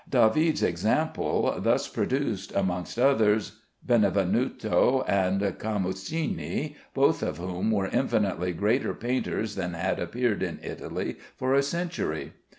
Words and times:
David's 0.09 0.63
example 0.63 1.57
thus 1.59 1.87
produced, 1.87 2.55
amongst 2.55 2.97
others, 2.97 3.59
Benvenuto 3.85 5.03
and 5.07 5.41
Camuccini, 5.59 6.75
both 6.95 7.21
of 7.21 7.37
whom 7.37 7.69
were 7.69 7.85
infinitely 7.85 8.51
greater 8.53 8.95
painters 8.95 9.53
than 9.53 9.75
had 9.75 9.99
appeared 9.99 10.41
in 10.41 10.59
Italy 10.63 11.17
for 11.37 11.53
a 11.53 11.61
century. 11.61 12.33